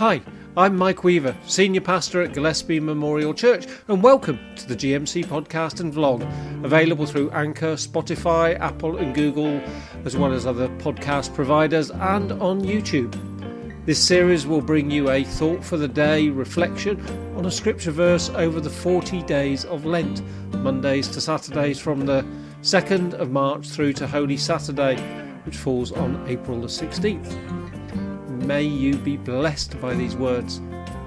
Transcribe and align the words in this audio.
Hi, 0.00 0.22
I'm 0.56 0.78
Mike 0.78 1.04
Weaver, 1.04 1.36
Senior 1.46 1.82
Pastor 1.82 2.22
at 2.22 2.32
Gillespie 2.32 2.80
Memorial 2.80 3.34
Church, 3.34 3.66
and 3.86 4.02
welcome 4.02 4.38
to 4.56 4.66
the 4.66 4.74
GMC 4.74 5.26
podcast 5.26 5.80
and 5.80 5.92
vlog, 5.92 6.22
available 6.64 7.04
through 7.04 7.30
Anchor, 7.32 7.74
Spotify, 7.74 8.58
Apple, 8.58 8.96
and 8.96 9.14
Google, 9.14 9.60
as 10.06 10.16
well 10.16 10.32
as 10.32 10.46
other 10.46 10.70
podcast 10.78 11.34
providers, 11.34 11.90
and 11.90 12.32
on 12.32 12.62
YouTube. 12.62 13.14
This 13.84 14.02
series 14.02 14.46
will 14.46 14.62
bring 14.62 14.90
you 14.90 15.10
a 15.10 15.22
thought 15.22 15.62
for 15.62 15.76
the 15.76 15.86
day 15.86 16.30
reflection 16.30 16.98
on 17.36 17.44
a 17.44 17.50
scripture 17.50 17.90
verse 17.90 18.30
over 18.30 18.58
the 18.58 18.70
40 18.70 19.22
days 19.24 19.66
of 19.66 19.84
Lent, 19.84 20.22
Mondays 20.54 21.08
to 21.08 21.20
Saturdays 21.20 21.78
from 21.78 22.06
the 22.06 22.24
2nd 22.62 23.12
of 23.12 23.30
March 23.30 23.68
through 23.68 23.92
to 23.92 24.06
Holy 24.06 24.38
Saturday, 24.38 24.96
which 25.44 25.58
falls 25.58 25.92
on 25.92 26.26
April 26.26 26.58
the 26.58 26.68
16th. 26.68 27.59
May 28.50 28.64
you 28.64 28.96
be 28.96 29.16
blessed 29.16 29.80
by 29.80 29.94
these 29.94 30.16
words. 30.16 30.56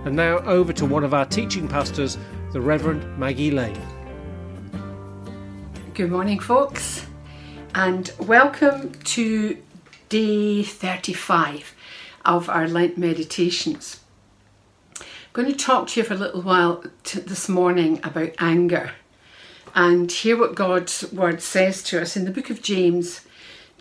And 0.06 0.16
now 0.16 0.38
over 0.46 0.72
to 0.72 0.86
one 0.86 1.04
of 1.04 1.14
our 1.14 1.26
teaching 1.26 1.68
pastors, 1.68 2.18
the 2.54 2.62
Reverend 2.62 3.20
Maggie 3.20 3.52
Lane. 3.52 3.78
Good 5.94 6.10
morning, 6.10 6.40
folks, 6.40 7.06
and 7.76 8.14
welcome 8.18 8.94
to 8.94 9.62
day 10.08 10.64
35 10.64 11.76
of 12.24 12.48
our 12.48 12.66
Lent 12.66 12.98
meditations. 12.98 14.00
I'm 15.02 15.06
going 15.34 15.52
to 15.52 15.54
talk 15.54 15.90
to 15.90 16.00
you 16.00 16.06
for 16.06 16.14
a 16.14 16.18
little 16.18 16.44
while 16.44 16.86
this 17.04 17.50
morning 17.50 18.00
about 18.06 18.32
anger 18.40 18.92
and 19.76 20.10
hear 20.10 20.38
what 20.38 20.56
God's 20.56 21.12
word 21.12 21.42
says 21.42 21.84
to 21.84 22.02
us 22.02 22.16
in 22.16 22.24
the 22.24 22.32
book 22.32 22.50
of 22.50 22.62
James, 22.62 23.20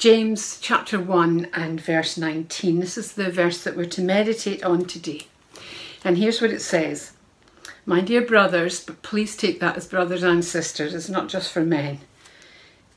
James 0.02 0.58
chapter 0.60 0.98
1 0.98 1.50
and 1.54 1.80
verse 1.80 2.18
19. 2.18 2.80
This 2.80 2.98
is 2.98 3.12
the 3.12 3.30
verse 3.30 3.62
that 3.62 3.76
we're 3.76 3.84
to 3.84 4.02
meditate 4.02 4.64
on 4.64 4.84
today. 4.84 5.28
And 6.04 6.18
here's 6.18 6.40
what 6.40 6.50
it 6.50 6.60
says 6.60 7.12
My 7.86 8.00
dear 8.00 8.20
brothers, 8.20 8.82
but 8.82 9.02
please 9.02 9.36
take 9.36 9.60
that 9.60 9.76
as 9.76 9.86
brothers 9.86 10.24
and 10.24 10.44
sisters, 10.44 10.92
it's 10.92 11.08
not 11.08 11.28
just 11.28 11.52
for 11.52 11.60
men. 11.60 12.00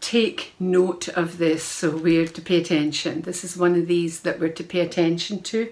Take 0.02 0.54
note 0.60 1.08
of 1.10 1.38
this, 1.38 1.64
so 1.64 1.96
we're 1.96 2.26
to 2.26 2.42
pay 2.42 2.60
attention. 2.60 3.22
This 3.22 3.44
is 3.44 3.56
one 3.56 3.76
of 3.76 3.86
these 3.86 4.22
that 4.22 4.40
we're 4.40 4.50
to 4.50 4.64
pay 4.64 4.80
attention 4.80 5.44
to. 5.44 5.72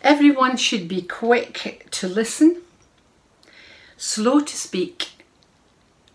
Everyone 0.00 0.56
should 0.56 0.88
be 0.88 1.02
quick 1.02 1.86
to 1.90 2.08
listen, 2.08 2.62
slow 3.98 4.40
to 4.40 4.56
speak, 4.56 5.10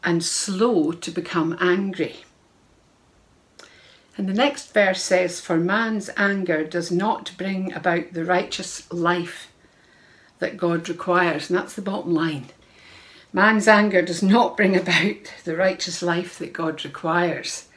and 0.03 0.23
slow 0.23 0.93
to 0.93 1.11
become 1.11 1.55
angry. 1.61 2.25
And 4.17 4.29
the 4.29 4.33
next 4.33 4.73
verse 4.73 5.01
says, 5.01 5.41
For 5.41 5.57
man's 5.57 6.09
anger 6.15 6.63
does 6.63 6.91
not 6.91 7.31
bring 7.37 7.73
about 7.73 8.13
the 8.13 8.23
righteous 8.23 8.91
life 8.91 9.51
that 10.39 10.57
God 10.57 10.87
requires. 10.87 11.49
And 11.49 11.57
that's 11.57 11.73
the 11.73 11.81
bottom 11.81 12.13
line. 12.13 12.45
Man's 13.33 13.67
anger 13.67 14.01
does 14.01 14.23
not 14.23 14.55
bring 14.55 14.75
about 14.75 15.33
the 15.43 15.57
righteous 15.57 16.01
life 16.01 16.39
that 16.39 16.53
God 16.53 16.85
requires. 16.85 17.67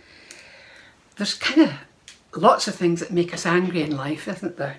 There's 1.16 1.34
kind 1.34 1.62
of 1.62 2.40
lots 2.40 2.68
of 2.68 2.76
things 2.76 3.00
that 3.00 3.10
make 3.10 3.34
us 3.34 3.44
angry 3.44 3.82
in 3.82 3.96
life, 3.96 4.28
isn't 4.28 4.56
there? 4.56 4.76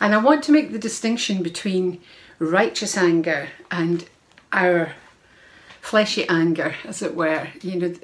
And 0.00 0.14
I 0.14 0.18
want 0.18 0.42
to 0.44 0.52
make 0.52 0.72
the 0.72 0.78
distinction 0.78 1.42
between 1.42 2.00
righteous 2.38 2.96
anger 2.96 3.48
and 3.70 4.06
our 4.52 4.92
fleshy 5.82 6.26
anger, 6.28 6.74
as 6.84 7.02
it 7.02 7.14
were. 7.14 7.48
You 7.60 7.78
know, 7.78 7.94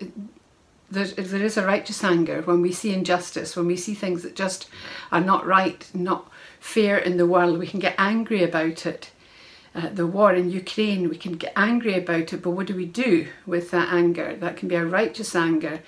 there, 0.90 1.06
there 1.06 1.42
is 1.42 1.56
a 1.56 1.66
righteous 1.66 2.02
anger 2.02 2.42
when 2.42 2.60
we 2.60 2.72
see 2.72 2.92
injustice, 2.92 3.54
when 3.56 3.66
we 3.66 3.76
see 3.76 3.94
things 3.94 4.22
that 4.22 4.34
just 4.34 4.68
are 5.12 5.20
not 5.20 5.46
right, 5.46 5.88
not 5.94 6.30
fair 6.58 6.98
in 6.98 7.16
the 7.16 7.26
world. 7.26 7.58
We 7.58 7.66
can 7.66 7.80
get 7.80 7.94
angry 7.96 8.42
about 8.42 8.86
it. 8.86 9.10
Uh, 9.72 9.88
the 9.90 10.06
war 10.06 10.34
in 10.34 10.50
Ukraine, 10.50 11.08
we 11.08 11.16
can 11.16 11.34
get 11.34 11.52
angry 11.54 11.96
about 11.96 12.32
it, 12.32 12.42
but 12.42 12.50
what 12.50 12.66
do 12.66 12.74
we 12.74 12.86
do 12.86 13.28
with 13.46 13.70
that 13.70 13.92
anger? 13.92 14.34
That 14.34 14.56
can 14.56 14.66
be 14.66 14.74
a 14.74 14.84
righteous 14.84 15.36
anger. 15.36 15.80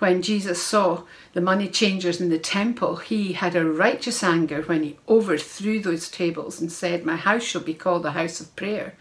When 0.00 0.20
Jesus 0.20 0.60
saw 0.60 1.04
the 1.32 1.40
money 1.40 1.68
changers 1.68 2.20
in 2.20 2.28
the 2.28 2.38
temple, 2.38 2.96
he 2.96 3.32
had 3.32 3.56
a 3.56 3.64
righteous 3.64 4.22
anger 4.22 4.62
when 4.62 4.82
he 4.82 4.98
overthrew 5.08 5.80
those 5.80 6.10
tables 6.10 6.60
and 6.60 6.70
said, 6.70 7.06
My 7.06 7.16
house 7.16 7.44
shall 7.44 7.62
be 7.62 7.72
called 7.72 8.04
a 8.04 8.10
house 8.10 8.40
of 8.40 8.54
prayer, 8.54 8.94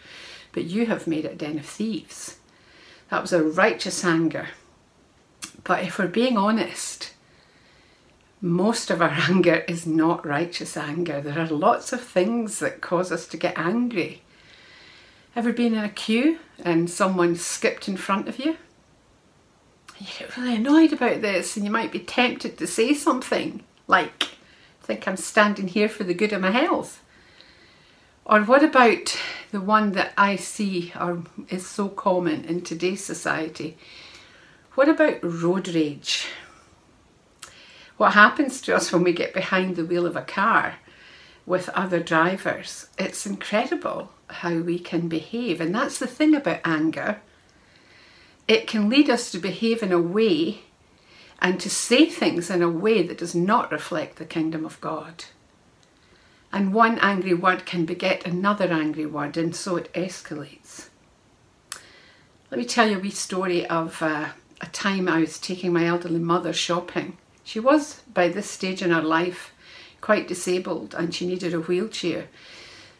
but 0.53 0.63
you 0.63 0.85
have 0.85 1.07
made 1.07 1.25
it 1.25 1.33
a 1.33 1.35
den 1.35 1.59
of 1.59 1.65
thieves. 1.65 2.37
That 3.09 3.21
was 3.21 3.33
a 3.33 3.43
righteous 3.43 4.05
anger. 4.05 4.47
But 5.63 5.83
if 5.83 5.99
we're 5.99 6.07
being 6.07 6.37
honest, 6.37 7.13
most 8.41 8.89
of 8.89 9.01
our 9.01 9.09
anger 9.29 9.63
is 9.67 9.85
not 9.85 10.25
righteous 10.25 10.75
anger. 10.75 11.21
There 11.21 11.39
are 11.39 11.47
lots 11.47 11.93
of 11.93 12.01
things 12.01 12.59
that 12.59 12.81
cause 12.81 13.11
us 13.11 13.27
to 13.27 13.37
get 13.37 13.57
angry. 13.57 14.23
Ever 15.35 15.53
been 15.53 15.73
in 15.75 15.83
a 15.83 15.89
queue 15.89 16.39
and 16.59 16.89
someone 16.89 17.35
skipped 17.35 17.87
in 17.87 17.95
front 17.95 18.27
of 18.27 18.39
you? 18.39 18.57
You 19.99 20.07
get 20.17 20.35
really 20.35 20.55
annoyed 20.55 20.93
about 20.93 21.21
this 21.21 21.55
and 21.55 21.63
you 21.63 21.71
might 21.71 21.91
be 21.91 21.99
tempted 21.99 22.57
to 22.57 22.67
say 22.67 22.93
something 22.93 23.63
like, 23.87 24.23
I 24.23 24.85
think 24.85 25.07
I'm 25.07 25.15
standing 25.15 25.67
here 25.67 25.87
for 25.87 26.03
the 26.03 26.15
good 26.15 26.33
of 26.33 26.41
my 26.41 26.51
health. 26.51 27.03
Or 28.25 28.41
what 28.41 28.63
about 28.63 29.17
the 29.51 29.61
one 29.61 29.93
that 29.93 30.13
I 30.17 30.35
see 30.35 30.91
or 30.99 31.23
is 31.49 31.67
so 31.67 31.87
common 31.87 32.45
in 32.45 32.61
today's 32.61 33.03
society? 33.03 33.77
What 34.75 34.87
about 34.87 35.19
road 35.21 35.67
rage? 35.67 36.27
What 37.97 38.13
happens 38.13 38.61
to 38.61 38.75
us 38.75 38.91
when 38.91 39.03
we 39.03 39.11
get 39.11 39.33
behind 39.33 39.75
the 39.75 39.85
wheel 39.85 40.05
of 40.05 40.15
a 40.15 40.21
car 40.21 40.75
with 41.45 41.67
other 41.69 41.99
drivers? 41.99 42.87
It's 42.97 43.25
incredible 43.25 44.11
how 44.27 44.59
we 44.59 44.79
can 44.79 45.09
behave. 45.09 45.59
And 45.59 45.75
that's 45.75 45.99
the 45.99 46.07
thing 46.07 46.33
about 46.33 46.61
anger. 46.63 47.19
It 48.47 48.65
can 48.65 48.89
lead 48.89 49.09
us 49.09 49.29
to 49.31 49.39
behave 49.39 49.83
in 49.83 49.91
a 49.91 50.01
way 50.01 50.61
and 51.39 51.59
to 51.59 51.69
say 51.69 52.05
things 52.05 52.49
in 52.49 52.61
a 52.61 52.69
way 52.69 53.01
that 53.03 53.17
does 53.17 53.35
not 53.35 53.71
reflect 53.71 54.15
the 54.15 54.25
kingdom 54.25 54.63
of 54.63 54.79
God. 54.79 55.25
And 56.53 56.73
one 56.73 56.97
angry 56.99 57.33
word 57.33 57.65
can 57.65 57.85
beget 57.85 58.25
another 58.25 58.71
angry 58.71 59.05
word, 59.05 59.37
and 59.37 59.55
so 59.55 59.77
it 59.77 59.91
escalates. 59.93 60.89
Let 62.51 62.57
me 62.57 62.65
tell 62.65 62.89
you 62.89 62.97
a 62.97 62.99
wee 62.99 63.09
story 63.09 63.65
of 63.65 64.01
uh, 64.01 64.29
a 64.61 64.67
time 64.67 65.07
I 65.07 65.19
was 65.19 65.39
taking 65.39 65.73
my 65.73 65.85
elderly 65.85 66.19
mother 66.19 66.53
shopping. 66.53 67.17
She 67.43 67.59
was, 67.59 68.01
by 68.13 68.29
this 68.29 68.49
stage 68.49 68.81
in 68.81 68.91
her 68.91 69.01
life, 69.01 69.51
quite 69.99 70.27
disabled 70.27 70.95
and 70.95 71.13
she 71.13 71.27
needed 71.27 71.53
a 71.53 71.59
wheelchair. 71.59 72.27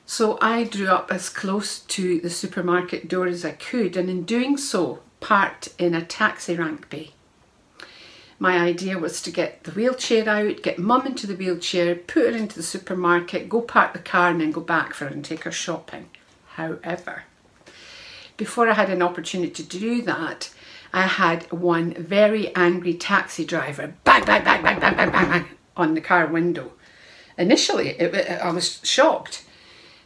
So 0.06 0.38
I 0.42 0.64
drew 0.66 0.88
up 0.88 1.12
as 1.12 1.30
close 1.30 1.80
to 1.80 2.20
the 2.20 2.30
supermarket 2.30 3.08
door 3.08 3.28
as 3.28 3.46
I 3.46 3.52
could, 3.52 3.96
and 3.96 4.10
in 4.10 4.24
doing 4.24 4.58
so, 4.58 5.00
parked 5.20 5.70
in 5.78 5.94
a 5.94 6.04
taxi 6.04 6.56
rank 6.56 6.90
bay. 6.90 7.12
My 8.40 8.58
idea 8.58 8.98
was 8.98 9.22
to 9.22 9.32
get 9.32 9.64
the 9.64 9.72
wheelchair 9.72 10.28
out, 10.28 10.64
get 10.64 10.80
mum 10.80 11.06
into 11.06 11.28
the 11.28 11.36
wheelchair, 11.36 11.96
put 11.96 12.34
her 12.34 12.38
into 12.38 12.56
the 12.56 12.64
supermarket, 12.64 13.48
go 13.48 13.62
park 13.62 13.94
the 13.94 14.00
car, 14.00 14.32
and 14.32 14.42
then 14.42 14.52
go 14.52 14.62
back 14.62 14.96
for 14.96 15.06
her 15.06 15.12
and 15.12 15.24
take 15.24 15.44
her 15.44 15.52
shopping. 15.52 16.10
However, 16.56 17.24
before 18.38 18.68
I 18.68 18.74
had 18.74 18.90
an 18.90 19.04
opportunity 19.04 19.64
to 19.64 19.80
do 19.80 20.02
that, 20.02 20.52
I 20.94 21.04
had 21.04 21.52
one 21.52 21.94
very 21.94 22.54
angry 22.56 22.94
taxi 22.94 23.46
driver 23.46 23.94
bang, 24.04 24.26
bang, 24.26 24.44
bang, 24.44 24.62
bang, 24.64 24.80
bang, 24.80 24.96
bang, 24.96 25.12
bang, 25.12 25.30
bang 25.30 25.46
on 25.78 25.94
the 25.94 26.02
car 26.02 26.28
window. 26.28 26.74
Initially, 27.38 27.90
it, 27.90 28.14
it, 28.14 28.42
I 28.42 28.52
was 28.52 28.80
shocked, 28.84 29.44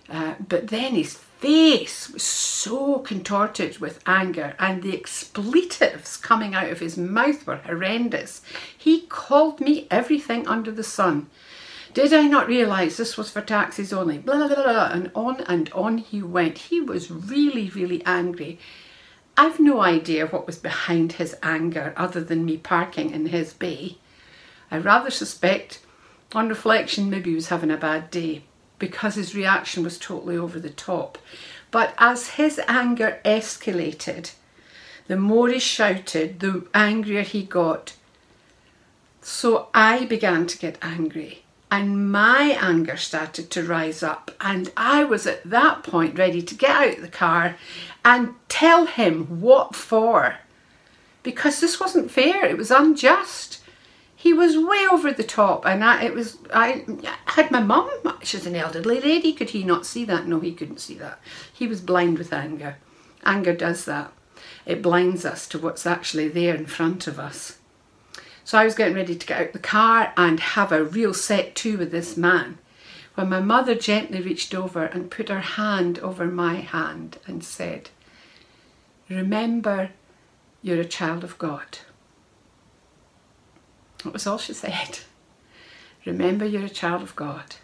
uh, 0.09 0.35
but 0.47 0.67
then 0.67 0.93
his 0.93 1.15
face 1.15 2.09
was 2.09 2.23
so 2.23 2.99
contorted 2.99 3.79
with 3.79 3.99
anger, 4.05 4.55
and 4.59 4.81
the 4.81 4.95
expletives 4.95 6.17
coming 6.17 6.53
out 6.53 6.69
of 6.69 6.79
his 6.79 6.97
mouth 6.97 7.45
were 7.45 7.57
horrendous. 7.57 8.41
He 8.77 9.01
called 9.01 9.59
me 9.59 9.87
everything 9.91 10.47
under 10.47 10.71
the 10.71 10.83
sun. 10.83 11.29
Did 11.93 12.13
I 12.13 12.27
not 12.27 12.47
realise 12.47 12.97
this 12.97 13.17
was 13.17 13.31
for 13.31 13.41
taxis 13.41 13.93
only? 13.93 14.17
Blah, 14.17 14.35
blah, 14.35 14.47
blah, 14.47 14.63
blah. 14.63 14.89
And 14.91 15.11
on 15.15 15.41
and 15.41 15.71
on 15.71 15.97
he 15.97 16.21
went. 16.21 16.57
He 16.57 16.81
was 16.81 17.09
really, 17.09 17.69
really 17.69 18.03
angry. 18.05 18.59
I've 19.37 19.59
no 19.59 19.81
idea 19.81 20.27
what 20.27 20.47
was 20.47 20.57
behind 20.57 21.13
his 21.13 21.35
anger 21.43 21.93
other 21.97 22.21
than 22.21 22.45
me 22.45 22.57
parking 22.57 23.11
in 23.11 23.27
his 23.27 23.53
bay. 23.53 23.97
I 24.71 24.77
rather 24.77 25.09
suspect, 25.09 25.79
on 26.33 26.49
reflection, 26.49 27.09
maybe 27.09 27.31
he 27.31 27.35
was 27.35 27.49
having 27.49 27.71
a 27.71 27.77
bad 27.77 28.11
day 28.11 28.43
because 28.79 29.15
his 29.15 29.35
reaction 29.35 29.83
was 29.83 29.97
totally 29.97 30.37
over 30.37 30.59
the 30.59 30.69
top. 30.69 31.17
But 31.71 31.93
as 31.97 32.31
his 32.31 32.59
anger 32.67 33.19
escalated, 33.25 34.31
the 35.07 35.17
more 35.17 35.49
he 35.49 35.59
shouted, 35.59 36.39
the 36.39 36.65
angrier 36.73 37.21
he 37.21 37.43
got. 37.43 37.93
So 39.21 39.67
I 39.73 40.05
began 40.05 40.47
to 40.47 40.57
get 40.57 40.77
angry 40.81 41.44
and 41.71 42.11
my 42.11 42.57
anger 42.61 42.97
started 42.97 43.49
to 43.51 43.63
rise 43.63 44.03
up. 44.03 44.31
And 44.39 44.71
I 44.77 45.03
was 45.03 45.25
at 45.25 45.43
that 45.49 45.83
point 45.83 46.17
ready 46.17 46.41
to 46.41 46.55
get 46.55 46.75
out 46.75 46.97
of 46.97 47.01
the 47.01 47.07
car 47.07 47.57
and 48.03 48.35
tell 48.49 48.85
him 48.85 49.41
what 49.41 49.75
for. 49.75 50.37
Because 51.23 51.59
this 51.59 51.79
wasn't 51.79 52.11
fair, 52.11 52.45
it 52.45 52.57
was 52.57 52.69
unjust. 52.69 53.61
He 54.15 54.33
was 54.33 54.57
way 54.57 54.87
over 54.91 55.11
the 55.11 55.23
top, 55.23 55.67
and 55.67 55.83
I, 55.83 56.03
it 56.03 56.15
was 56.15 56.39
I 56.51 56.83
had 57.25 57.51
my 57.51 57.59
mum. 57.59 57.91
She's 58.23 58.47
an 58.47 58.55
elderly 58.55 58.99
lady. 58.99 59.33
Could 59.33 59.51
he 59.51 59.63
not 59.63 59.85
see 59.85 60.03
that? 60.05 60.27
No, 60.27 60.39
he 60.39 60.51
couldn't 60.51 60.79
see 60.79 60.95
that. 60.95 61.19
He 61.53 61.67
was 61.67 61.79
blind 61.81 62.17
with 62.17 62.33
anger. 62.33 62.77
Anger 63.23 63.53
does 63.53 63.85
that. 63.85 64.11
It 64.65 64.81
blinds 64.81 65.25
us 65.25 65.47
to 65.49 65.59
what's 65.59 65.85
actually 65.85 66.27
there 66.27 66.55
in 66.55 66.65
front 66.65 67.05
of 67.05 67.19
us. 67.19 67.59
So 68.45 68.59
I 68.59 68.63
was 68.63 68.75
getting 68.75 68.93
ready 68.93 69.15
to 69.15 69.25
get 69.25 69.41
out 69.41 69.53
the 69.53 69.59
car 69.59 70.13
and 70.15 70.39
have 70.39 70.71
a 70.71 70.83
real 70.83 71.15
set 71.15 71.55
to 71.55 71.77
with 71.77 71.91
this 71.91 72.15
man 72.15 72.59
when 73.15 73.27
my 73.27 73.39
mother 73.39 73.73
gently 73.73 74.21
reached 74.21 74.53
over 74.53 74.83
and 74.83 75.09
put 75.09 75.29
her 75.29 75.39
hand 75.39 75.97
over 75.99 76.25
my 76.25 76.55
hand 76.55 77.17
and 77.25 77.43
said, 77.43 77.89
Remember, 79.09 79.89
you're 80.61 80.81
a 80.81 80.85
child 80.85 81.23
of 81.23 81.39
God. 81.39 81.79
That 84.03 84.13
was 84.13 84.27
all 84.27 84.37
she 84.37 84.53
said. 84.53 84.99
Remember, 86.05 86.45
you're 86.45 86.65
a 86.65 86.69
child 86.69 87.01
of 87.01 87.15
God. 87.15 87.55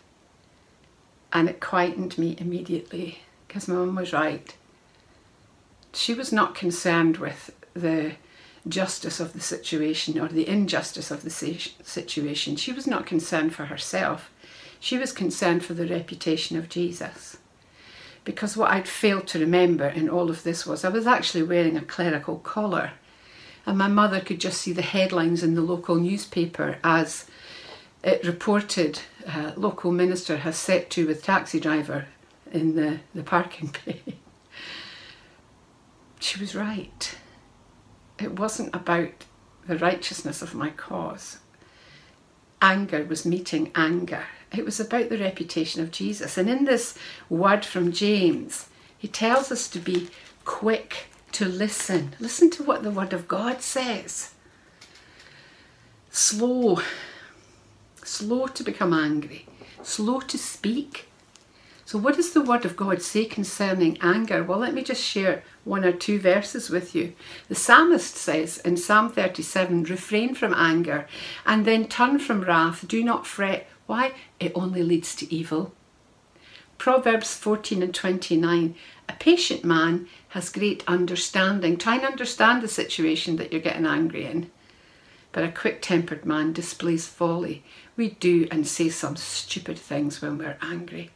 And 1.31 1.47
it 1.47 1.59
quietened 1.59 2.17
me 2.17 2.35
immediately 2.39 3.19
because 3.47 3.67
my 3.67 3.75
mum 3.75 3.95
was 3.95 4.13
right. 4.13 4.55
She 5.93 6.15
was 6.15 6.31
not 6.31 6.55
concerned 6.55 7.17
with 7.17 7.53
the 7.75 8.13
justice 8.67 9.19
of 9.19 9.33
the 9.33 9.39
situation 9.39 10.19
or 10.19 10.27
the 10.27 10.47
injustice 10.47 11.11
of 11.11 11.23
the 11.23 11.29
situation. 11.29 12.55
She 12.55 12.71
was 12.71 12.87
not 12.87 13.05
concerned 13.05 13.55
for 13.55 13.65
herself. 13.65 14.31
She 14.79 14.97
was 14.97 15.11
concerned 15.11 15.63
for 15.63 15.73
the 15.73 15.87
reputation 15.87 16.57
of 16.57 16.69
Jesus. 16.69 17.37
Because 18.23 18.55
what 18.55 18.71
I'd 18.71 18.87
failed 18.87 19.27
to 19.27 19.39
remember 19.39 19.87
in 19.87 20.09
all 20.09 20.29
of 20.29 20.43
this 20.43 20.65
was 20.65 20.85
I 20.85 20.89
was 20.89 21.07
actually 21.07 21.43
wearing 21.43 21.75
a 21.75 21.81
clerical 21.81 22.37
collar 22.37 22.91
and 23.65 23.77
my 23.77 23.87
mother 23.87 24.19
could 24.19 24.39
just 24.39 24.61
see 24.61 24.73
the 24.73 24.81
headlines 24.81 25.43
in 25.43 25.55
the 25.55 25.61
local 25.61 25.95
newspaper 25.95 26.77
as 26.83 27.25
it 28.03 28.25
reported 28.25 28.99
uh, 29.27 29.51
local 29.55 29.91
minister 29.91 30.37
has 30.37 30.55
set 30.55 30.89
to 30.91 31.05
with 31.07 31.23
taxi 31.23 31.59
driver 31.59 32.05
in 32.51 32.75
the, 32.75 32.99
the 33.13 33.23
parking 33.23 33.73
bay. 33.85 34.01
she 36.19 36.39
was 36.39 36.55
right. 36.55 37.15
It 38.21 38.39
wasn't 38.39 38.75
about 38.75 39.25
the 39.67 39.77
righteousness 39.77 40.41
of 40.41 40.53
my 40.55 40.69
cause. 40.69 41.39
Anger 42.61 43.03
was 43.03 43.25
meeting 43.25 43.71
anger. 43.75 44.25
It 44.55 44.65
was 44.65 44.79
about 44.79 45.09
the 45.09 45.17
reputation 45.17 45.81
of 45.81 45.91
Jesus. 45.91 46.37
And 46.37 46.49
in 46.49 46.65
this 46.65 46.97
word 47.29 47.65
from 47.65 47.91
James, 47.91 48.67
he 48.97 49.07
tells 49.07 49.51
us 49.51 49.67
to 49.69 49.79
be 49.79 50.09
quick 50.45 51.05
to 51.33 51.45
listen. 51.45 52.13
Listen 52.19 52.49
to 52.51 52.63
what 52.63 52.83
the 52.83 52.91
Word 52.91 53.13
of 53.13 53.27
God 53.27 53.61
says. 53.61 54.33
Slow, 56.09 56.79
slow 58.03 58.47
to 58.47 58.63
become 58.63 58.93
angry, 58.93 59.47
slow 59.81 60.19
to 60.19 60.37
speak. 60.37 61.07
So, 61.91 61.97
what 61.97 62.15
does 62.15 62.31
the 62.31 62.41
Word 62.41 62.63
of 62.63 62.77
God 62.77 63.01
say 63.01 63.25
concerning 63.25 63.97
anger? 63.99 64.45
Well, 64.45 64.59
let 64.59 64.73
me 64.73 64.81
just 64.81 65.03
share 65.03 65.43
one 65.65 65.83
or 65.83 65.91
two 65.91 66.21
verses 66.21 66.69
with 66.69 66.95
you. 66.95 67.11
The 67.49 67.55
psalmist 67.55 68.15
says 68.15 68.59
in 68.59 68.77
Psalm 68.77 69.09
37 69.09 69.83
refrain 69.83 70.33
from 70.33 70.53
anger 70.53 71.05
and 71.45 71.65
then 71.65 71.89
turn 71.89 72.19
from 72.19 72.45
wrath. 72.45 72.87
Do 72.87 73.03
not 73.03 73.27
fret. 73.27 73.67
Why? 73.87 74.13
It 74.39 74.53
only 74.55 74.83
leads 74.83 75.13
to 75.17 75.35
evil. 75.35 75.73
Proverbs 76.77 77.35
14 77.35 77.83
and 77.83 77.93
29 77.93 78.73
A 79.09 79.13
patient 79.19 79.65
man 79.65 80.07
has 80.29 80.47
great 80.47 80.85
understanding. 80.87 81.75
Try 81.75 81.95
and 81.95 82.05
understand 82.05 82.61
the 82.61 82.69
situation 82.69 83.35
that 83.35 83.51
you're 83.51 83.59
getting 83.59 83.85
angry 83.85 84.23
in. 84.23 84.49
But 85.33 85.43
a 85.43 85.51
quick 85.51 85.81
tempered 85.81 86.25
man 86.25 86.53
displays 86.53 87.09
folly. 87.09 87.65
We 87.97 88.11
do 88.11 88.47
and 88.49 88.65
say 88.65 88.87
some 88.87 89.17
stupid 89.17 89.77
things 89.77 90.21
when 90.21 90.37
we're 90.37 90.57
angry. 90.61 91.11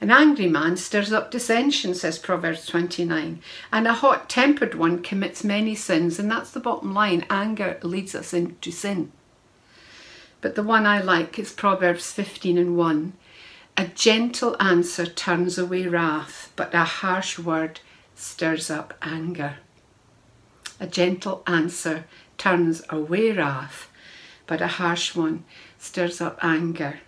An 0.00 0.10
angry 0.12 0.46
man 0.46 0.76
stirs 0.76 1.12
up 1.12 1.30
dissension, 1.30 1.92
says 1.92 2.18
Proverbs 2.18 2.66
29, 2.66 3.40
and 3.72 3.86
a 3.86 3.94
hot 3.94 4.28
tempered 4.28 4.74
one 4.74 5.02
commits 5.02 5.42
many 5.42 5.74
sins, 5.74 6.20
and 6.20 6.30
that's 6.30 6.52
the 6.52 6.60
bottom 6.60 6.94
line. 6.94 7.26
Anger 7.28 7.78
leads 7.82 8.14
us 8.14 8.32
into 8.32 8.70
sin. 8.70 9.10
But 10.40 10.54
the 10.54 10.62
one 10.62 10.86
I 10.86 11.00
like 11.00 11.36
is 11.38 11.52
Proverbs 11.52 12.12
15 12.12 12.58
and 12.58 12.76
1. 12.76 13.12
A 13.76 13.86
gentle 13.88 14.56
answer 14.60 15.06
turns 15.06 15.58
away 15.58 15.86
wrath, 15.86 16.52
but 16.54 16.72
a 16.74 16.84
harsh 16.84 17.38
word 17.38 17.80
stirs 18.14 18.70
up 18.70 18.94
anger. 19.02 19.56
A 20.78 20.86
gentle 20.86 21.42
answer 21.46 22.04
turns 22.36 22.82
away 22.88 23.32
wrath, 23.32 23.90
but 24.46 24.60
a 24.60 24.68
harsh 24.68 25.16
one 25.16 25.44
stirs 25.76 26.20
up 26.20 26.38
anger. 26.42 27.00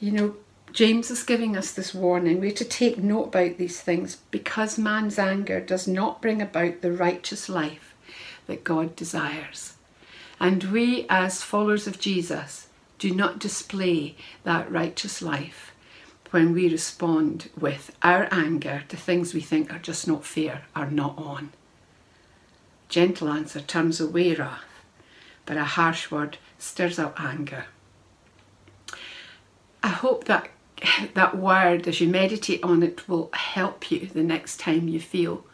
You 0.00 0.12
know, 0.12 0.36
James 0.74 1.08
is 1.08 1.22
giving 1.22 1.56
us 1.56 1.70
this 1.70 1.94
warning. 1.94 2.40
We're 2.40 2.50
to 2.50 2.64
take 2.64 2.98
note 2.98 3.26
about 3.26 3.58
these 3.58 3.80
things 3.80 4.16
because 4.32 4.76
man's 4.76 5.20
anger 5.20 5.60
does 5.60 5.86
not 5.86 6.20
bring 6.20 6.42
about 6.42 6.80
the 6.80 6.90
righteous 6.90 7.48
life 7.48 7.94
that 8.48 8.64
God 8.64 8.96
desires. 8.96 9.74
And 10.40 10.64
we, 10.64 11.06
as 11.08 11.44
followers 11.44 11.86
of 11.86 12.00
Jesus, 12.00 12.66
do 12.98 13.14
not 13.14 13.38
display 13.38 14.16
that 14.42 14.70
righteous 14.70 15.22
life 15.22 15.72
when 16.32 16.52
we 16.52 16.68
respond 16.68 17.50
with 17.56 17.96
our 18.02 18.26
anger 18.32 18.82
to 18.88 18.96
things 18.96 19.32
we 19.32 19.40
think 19.40 19.72
are 19.72 19.78
just 19.78 20.08
not 20.08 20.24
fair, 20.24 20.62
are 20.74 20.90
not 20.90 21.16
on. 21.16 21.52
Gentle 22.88 23.28
answer 23.28 23.60
turns 23.60 24.00
away 24.00 24.34
wrath, 24.34 24.64
but 25.46 25.56
a 25.56 25.62
harsh 25.62 26.10
word 26.10 26.38
stirs 26.58 26.98
up 26.98 27.20
anger. 27.20 27.66
I 29.80 29.88
hope 29.88 30.24
that 30.24 30.48
that 31.14 31.36
word, 31.36 31.86
as 31.88 32.00
you 32.00 32.08
meditate 32.08 32.62
on 32.62 32.82
it, 32.82 33.08
will 33.08 33.30
help 33.32 33.90
you 33.90 34.06
the 34.06 34.22
next 34.22 34.60
time 34.60 34.88
you 34.88 35.00
feel 35.00 35.44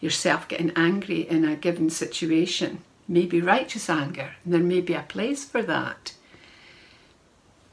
yourself 0.00 0.48
getting 0.48 0.72
angry 0.76 1.20
in 1.20 1.44
a 1.44 1.56
given 1.56 1.90
situation. 1.90 2.82
Maybe 3.08 3.40
righteous 3.40 3.88
anger, 3.88 4.32
and 4.44 4.52
there 4.52 4.60
may 4.60 4.80
be 4.80 4.94
a 4.94 5.02
place 5.02 5.44
for 5.44 5.62
that. 5.62 6.12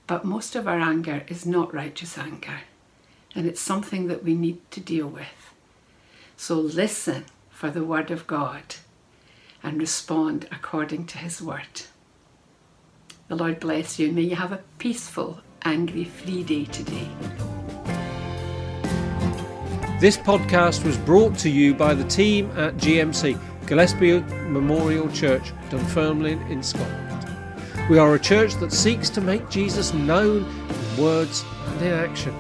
But 0.06 0.26
most 0.26 0.56
of 0.56 0.68
our 0.68 0.80
anger 0.80 1.24
is 1.28 1.46
not 1.46 1.74
righteous 1.74 2.18
anger, 2.18 2.62
and 3.34 3.48
it's 3.48 3.62
something 3.62 4.08
that 4.08 4.24
we 4.24 4.36
need 4.36 4.60
to 4.72 4.80
deal 4.80 5.08
with. 5.08 5.54
So 6.38 6.56
listen 6.56 7.26
for 7.50 7.70
the 7.70 7.84
Word 7.84 8.12
of 8.12 8.28
God 8.28 8.76
and 9.64 9.80
respond 9.80 10.48
according 10.52 11.06
to 11.08 11.18
His 11.18 11.42
Word. 11.42 11.84
The 13.28 13.36
Lord 13.36 13.60
bless 13.60 13.98
you, 13.98 14.08
and 14.08 14.16
may 14.16 14.24
you 14.24 14.36
have 14.36 14.52
a 14.52 14.64
peaceful, 14.78 15.40
angry 15.66 16.06
free 16.06 16.44
day 16.44 16.66
today. 16.66 17.08
This 20.00 20.18
podcast 20.18 20.84
was 20.84 20.98
brought 20.98 21.38
to 21.40 21.50
you 21.50 21.74
by 21.74 21.94
the 21.94 22.04
team 22.04 22.52
at 22.58 22.76
GMC, 22.76 23.40
Gillespie 23.66 24.20
Memorial 24.50 25.10
Church, 25.12 25.54
Dunfermline 25.70 26.42
in 26.52 26.62
Scotland. 26.62 27.30
We 27.90 27.98
are 27.98 28.14
a 28.14 28.20
church 28.20 28.56
that 28.56 28.74
seeks 28.74 29.10
to 29.12 29.22
make 29.22 29.50
Jesus 29.50 29.94
known 29.94 30.46
in 30.46 31.02
words 31.02 31.46
and 31.68 31.82
in 31.82 31.94
action. 31.94 32.34